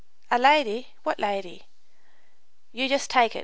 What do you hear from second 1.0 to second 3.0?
what lady?" "You